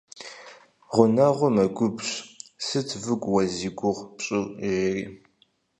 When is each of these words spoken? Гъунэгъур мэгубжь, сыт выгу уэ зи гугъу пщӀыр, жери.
Гъунэгъур 0.93 1.51
мэгубжь, 1.55 2.13
сыт 2.65 2.89
выгу 3.03 3.31
уэ 3.33 3.43
зи 3.55 3.69
гугъу 3.77 4.05
пщӀыр, 4.15 4.45
жери. 4.61 5.03